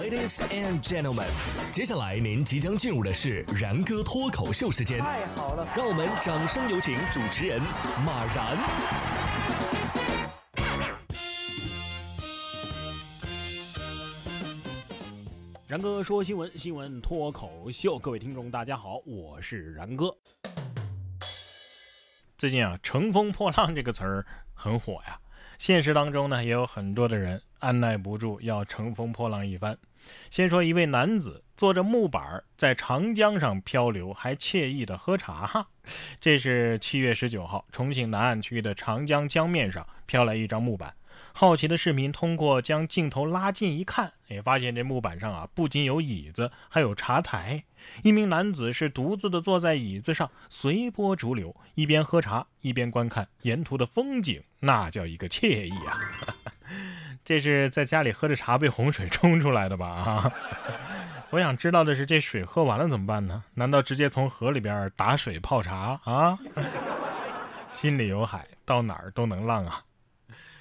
[0.00, 1.28] Ladies and gentlemen，
[1.70, 4.98] 接下来您即将进入的是然哥脱口秀时间。
[4.98, 7.60] 太好了，让我们掌声有请主持人
[8.02, 8.56] 马然。
[15.66, 20.16] 然哥说新闻，新闻脱口秀，各位听众大家好，我是然哥。
[22.38, 24.24] 最近啊，“乘风破浪”这个词儿
[24.54, 25.18] 很火呀。
[25.64, 29.78] 现实当中呢，也有很多的人按耐不住要乘风破浪一番。
[30.28, 35.68] 先说一位男子坐着木板在长江上漂流，还惬意的喝茶。
[36.20, 40.92] 这是七月十九号，重庆南岸区的长江江面上飘来一张木板。
[41.32, 47.64] 好奇的市民通过将镜头拉近一看，哎，发现这木板上啊，不仅有椅子，还有茶台。
[48.02, 55.98] 一名男子是独自的坐在椅子上，随波逐流，一边喝茶，一边观看沿途的风景，那叫一个惬意啊！
[57.24, 59.86] 这是在家里喝着茶被洪水冲出来的吧？
[59.88, 60.32] 啊！
[61.30, 63.42] 我想知道的是，这水喝完了怎么办呢？
[63.54, 66.38] 难道直接从河里边打水泡茶啊？
[67.68, 69.82] 心里有海，到哪儿都能浪啊！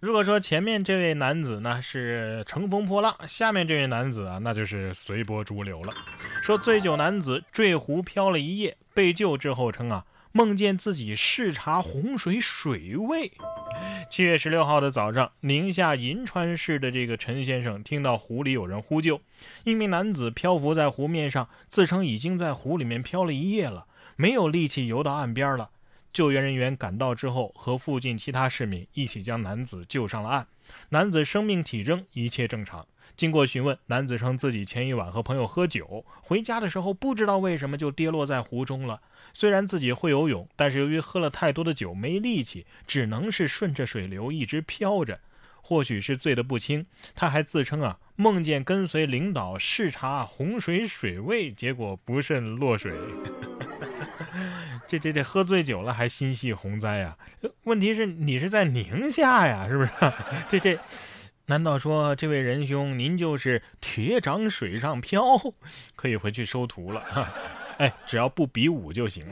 [0.00, 5.94] 如果说前面这位男子呢是乘风破浪，下面这位男子啊那就是随波逐流了。
[6.42, 13.32] 说醉酒男子坠湖漂了一夜，被救之后称啊梦见自己视察洪水水位。
[14.10, 19.20] 七月十六号的早上，宁夏银川市的这个陈先生听到湖里有人呼救，
[19.64, 23.86] 一名男子漂浮在湖面上，自称已经在湖里面漂了一夜了，
[24.16, 25.70] 没有力气游到岸边了。
[26.14, 30.46] 救援人员赶到之后，和附近其他市民一起将男子救上了岸。
[30.90, 32.86] 男子生命体征一切正常。
[33.16, 39.00] 经过询问，男子称自己前一晚和朋友喝酒，回家的时候不知道为什么就跌落在湖中了。
[39.32, 45.18] 虽然自己会游泳，但是由于喝了太多的酒没力气，只能是顺着水流一直漂着。
[45.62, 52.92] 或许是醉得不轻，他还自称啊梦见跟随领导视察洪水水位，结果不慎落水。
[54.86, 57.16] 这这这喝醉酒了还心系洪灾呀？
[57.64, 59.90] 问题是你是在宁夏呀，是不是？
[60.48, 60.78] 这这，
[61.46, 65.22] 难道说这位仁兄您就是铁掌水上漂？
[65.96, 67.02] 可以回去收徒了。
[67.78, 69.24] 哎，只要不比武就行。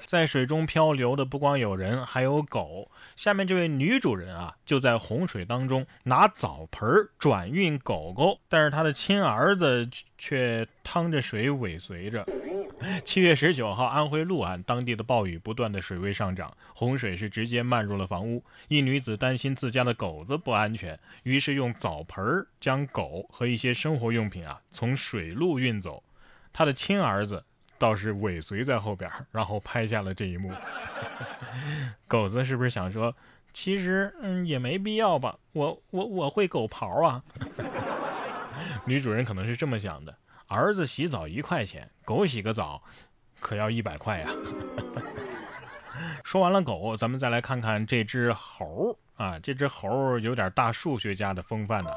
[0.00, 2.88] 在水中漂流的不光有人，还有狗。
[3.16, 12.24] 下面这位女主人啊，就在洪水当中拿澡盆转运狗狗，但是她的亲儿子却趟着水尾随着。
[13.04, 18.44] 七月十九号，安徽六安当地的暴雨不断的水位上涨，洪水是直接漫入了房屋。
[18.68, 26.02] 一女子担心自家的狗子不安全，于是用澡盆将狗和一些生活用品啊从水路运走。
[26.52, 27.44] 她的亲儿子。
[27.78, 30.50] 倒是尾随在后边，然后拍下了这一幕。
[32.08, 33.14] 狗子是不是想说，
[33.52, 35.38] 其实嗯也没必要吧？
[35.52, 37.22] 我我我会狗刨啊。
[38.86, 40.16] 女主人可能是这么想的：
[40.48, 42.82] 儿子洗澡一块钱，狗洗个澡
[43.40, 44.28] 可要一百块呀。
[46.22, 51.90] 说完了狗，咱们再来看看这只猴啊，这只猴有点大数学家的风范呢。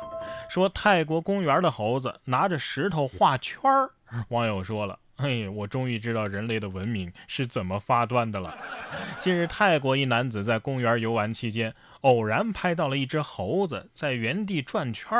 [0.49, 3.91] 说泰国公园的猴子拿着石头画圈儿，
[4.29, 4.97] 网友说了。
[5.21, 8.57] 嘿，我终于知道人类的文明是怎么发端的了。
[9.19, 15.11] 近日，泰国一男子在公园游玩期间，偶然拍到了一只猴子在原地转圈，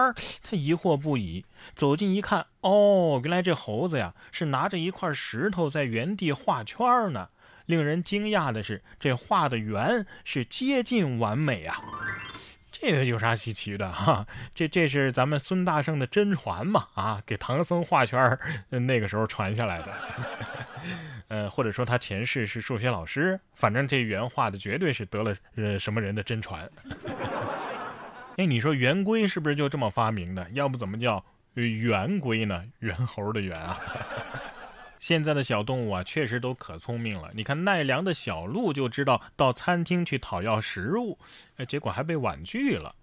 [0.41, 1.43] 他疑惑不已。
[1.75, 7.27] 走近一看，哦，原来这猴子呀是拿着一块石头在原地画圈呢。
[7.65, 11.75] 令人惊讶的是，这画的圆是接近完美啊。
[12.81, 14.25] 这个有啥稀奇的哈？
[14.55, 16.87] 这这是咱们孙大圣的真传嘛？
[16.93, 19.87] 啊，给唐僧画圈，那个时候传下来的。
[21.27, 26.67] 呃，或者说他前世是数学老师，反正这圆画的绝对是得了呃什么人的真传。
[28.37, 30.49] 哎，你说圆规是不是就这么发明的？
[30.53, 31.21] 要不怎么叫
[31.55, 32.63] 圆规呢？
[32.79, 33.77] 猿猴的圆啊。
[34.99, 37.31] 现在的小动物啊，确实都可聪明了。
[37.33, 41.17] 你看奈良的小鹿就知道到餐厅去讨要食物，
[41.57, 42.93] 哎，结果还被婉拒了。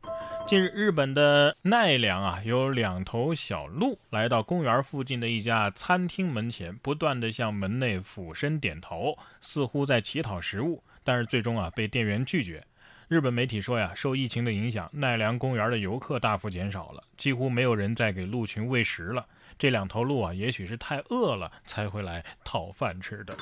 [0.46, 12.64] 近日，日本的奈良啊，有两头小鹿来到公园附近的一家餐厅门前，不断的向门内俯身点头，似乎在乞讨食物，但是最终啊，被店员拒绝。
[13.08, 19.24] 日本媒体说呀，受疫情的影响，奈良公园的游客大幅减少了，几乎没有人再给鹿群喂食了。
[19.56, 23.36] 这两头鹿啊，也许是太饿了才会来讨饭吃的。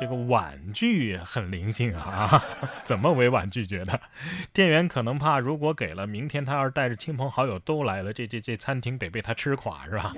[0.00, 2.42] 这个婉拒很灵性啊，
[2.82, 4.00] 怎么委婉拒绝的？
[4.52, 10.12] 店员可能怕，如果给了，明天他要是带着亲朋好友都来了，这这这餐厅得被他吃垮，是吧？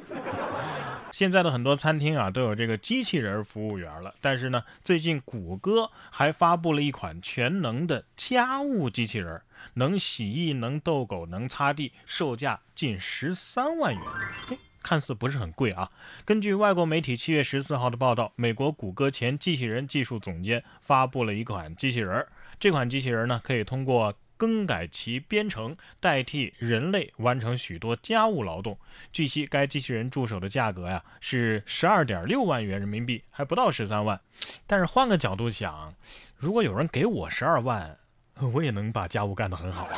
[1.12, 9.40] 现在的很多餐厅啊都有这个机器人服务员了，但是呢，最近谷歌还发布了一款全能的家务机器人，
[9.74, 14.02] 能洗衣、能逗狗、能擦地，售价近十三万元。
[14.48, 15.90] 哎，看似不是很贵啊。
[16.24, 22.26] 根据外国媒体七月十四号的报道，美国谷歌前机器人技术总监发布了一款机器人，
[22.60, 24.14] 这款机器人呢可以通过。
[24.38, 28.78] 更改其编程，代替人类完成许多家务劳动。
[29.12, 34.18] 据悉，该机器人助手的价格呀是十二点六万元人民币，还不到十三万。
[34.66, 35.94] 但是换个角度想，
[36.38, 37.98] 如果有人给我十二万。
[38.54, 39.88] 我也能把家务干得很好。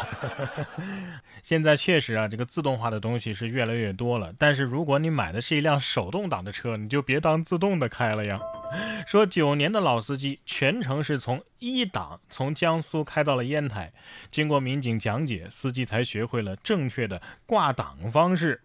[1.44, 4.32] 现在确实啊，这个自动化的东西是越来越多了。
[4.38, 8.40] 但是如果你买的是一辆手动挡的车，你就别当自动的开了呀。
[9.06, 13.92] 说九年的老司机全程是从一档从江苏开到了烟台，
[14.30, 18.60] 经过民警讲解，司机才学会了正确的挂档方式。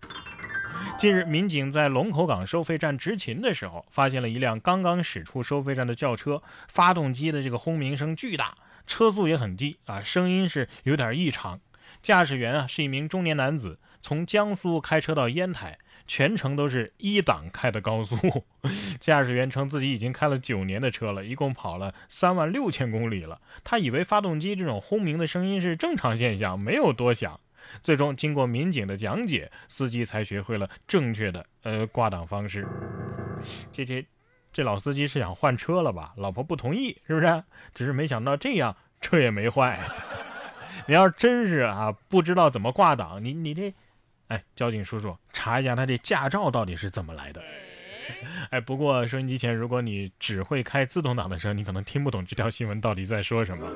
[0.97, 8.53] 近日，民警在龙口港收费站执勤的时候，发现了一辆刚刚驶出收费站的轿车，发动机的这个轰鸣声巨大。
[8.85, 11.59] 车速也很低啊，声音是有点异常。
[12.01, 18.15] 驾驶员啊是一名中年男子，从江苏开车到烟台，全程都是一档开的高速。
[19.01, 23.41] 驾驶员称自己已经开了九年的车了，一共跑了三万六千公里了。
[23.63, 27.39] 他以为发动机这种轰鸣的声音是正常现象，没有多想。
[27.81, 32.67] 最终经过民警的讲解，司机才学会了正确的呃挂档方式。
[33.73, 34.05] 这这。
[34.53, 36.13] 这老司机是想换车了吧？
[36.15, 37.43] 老婆不同意，是不是？
[37.73, 39.79] 只是没想到这样车也没坏。
[40.87, 43.73] 你要真是啊，不知道怎么挂档，你你这，
[44.27, 47.41] 哎，交警叔叔查一下他这驾照到底是怎么来的。
[48.51, 53.67] 哎，不过收音机前，如果你只会开自动挡的车，你可能听不懂这条新闻到底在说什么。